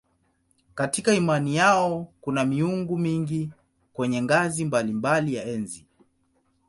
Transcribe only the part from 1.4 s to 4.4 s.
yao kuna miungu mingi kwenye